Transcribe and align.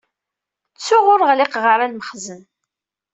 Ttuɣ 0.75 1.05
ur 1.13 1.21
ɣliqeɣ 1.29 1.65
ara 1.73 1.91
lmexzen. 1.91 2.41